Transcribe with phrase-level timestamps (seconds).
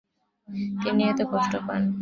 [0.81, 1.81] তিনি এতে কষ্ট পান।